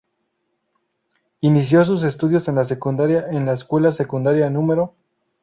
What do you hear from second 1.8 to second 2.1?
sus